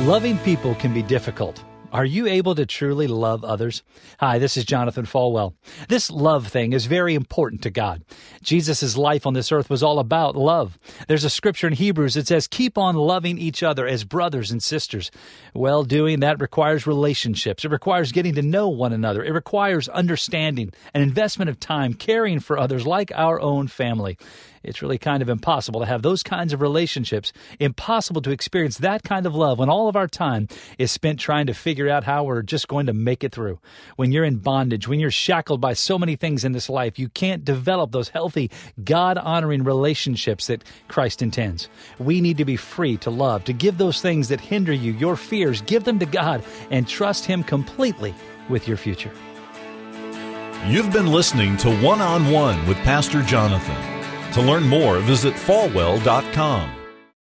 Loving 0.00 0.38
people 0.38 0.74
can 0.74 0.92
be 0.92 1.02
difficult. 1.02 1.62
Are 1.94 2.04
you 2.04 2.26
able 2.26 2.56
to 2.56 2.66
truly 2.66 3.06
love 3.06 3.44
others? 3.44 3.84
Hi, 4.18 4.40
this 4.40 4.56
is 4.56 4.64
Jonathan 4.64 5.06
Falwell. 5.06 5.54
This 5.88 6.10
love 6.10 6.48
thing 6.48 6.72
is 6.72 6.86
very 6.86 7.14
important 7.14 7.62
to 7.62 7.70
God. 7.70 8.02
Jesus' 8.42 8.96
life 8.96 9.28
on 9.28 9.34
this 9.34 9.52
earth 9.52 9.70
was 9.70 9.80
all 9.80 10.00
about 10.00 10.34
love. 10.34 10.76
There's 11.06 11.22
a 11.22 11.30
scripture 11.30 11.68
in 11.68 11.72
Hebrews 11.72 12.14
that 12.14 12.26
says, 12.26 12.48
keep 12.48 12.76
on 12.76 12.96
loving 12.96 13.38
each 13.38 13.62
other 13.62 13.86
as 13.86 14.02
brothers 14.02 14.50
and 14.50 14.60
sisters. 14.60 15.12
Well, 15.54 15.84
doing 15.84 16.18
that 16.18 16.40
requires 16.40 16.84
relationships. 16.84 17.64
It 17.64 17.70
requires 17.70 18.10
getting 18.10 18.34
to 18.34 18.42
know 18.42 18.68
one 18.68 18.92
another. 18.92 19.22
It 19.22 19.32
requires 19.32 19.88
understanding, 19.88 20.72
an 20.94 21.02
investment 21.02 21.48
of 21.48 21.60
time, 21.60 21.94
caring 21.94 22.40
for 22.40 22.58
others 22.58 22.84
like 22.84 23.12
our 23.14 23.40
own 23.40 23.68
family. 23.68 24.18
It's 24.64 24.80
really 24.80 24.98
kind 24.98 25.22
of 25.22 25.28
impossible 25.28 25.80
to 25.80 25.86
have 25.86 26.00
those 26.02 26.22
kinds 26.22 26.54
of 26.54 26.62
relationships, 26.62 27.32
impossible 27.60 28.22
to 28.22 28.30
experience 28.30 28.78
that 28.78 29.02
kind 29.02 29.26
of 29.26 29.34
love 29.34 29.58
when 29.58 29.68
all 29.68 29.88
of 29.88 29.96
our 29.96 30.08
time 30.08 30.48
is 30.78 30.90
spent 30.90 31.20
trying 31.20 31.46
to 31.46 31.54
figure 31.54 31.83
out 31.90 32.04
how 32.04 32.24
we're 32.24 32.42
just 32.42 32.68
going 32.68 32.86
to 32.86 32.92
make 32.92 33.24
it 33.24 33.32
through. 33.32 33.58
When 33.96 34.12
you're 34.12 34.24
in 34.24 34.36
bondage, 34.36 34.88
when 34.88 35.00
you're 35.00 35.10
shackled 35.10 35.60
by 35.60 35.72
so 35.72 35.98
many 35.98 36.16
things 36.16 36.44
in 36.44 36.52
this 36.52 36.68
life, 36.68 36.98
you 36.98 37.08
can't 37.08 37.44
develop 37.44 37.92
those 37.92 38.08
healthy, 38.08 38.50
God 38.82 39.18
honoring 39.18 39.64
relationships 39.64 40.46
that 40.46 40.64
Christ 40.88 41.22
intends. 41.22 41.68
We 41.98 42.20
need 42.20 42.38
to 42.38 42.44
be 42.44 42.56
free 42.56 42.96
to 42.98 43.10
love, 43.10 43.44
to 43.44 43.52
give 43.52 43.78
those 43.78 44.00
things 44.00 44.28
that 44.28 44.40
hinder 44.40 44.72
you, 44.72 44.92
your 44.92 45.16
fears, 45.16 45.62
give 45.62 45.84
them 45.84 45.98
to 45.98 46.06
God 46.06 46.44
and 46.70 46.86
trust 46.86 47.24
Him 47.24 47.42
completely 47.42 48.14
with 48.48 48.68
your 48.68 48.76
future. 48.76 49.12
You've 50.66 50.92
been 50.92 51.12
listening 51.12 51.56
to 51.58 51.76
One 51.82 52.00
on 52.00 52.30
One 52.30 52.66
with 52.66 52.78
Pastor 52.78 53.22
Jonathan. 53.22 54.32
To 54.32 54.40
learn 54.40 54.64
more, 54.64 54.98
visit 55.00 55.34
falwell.com. 55.34 56.83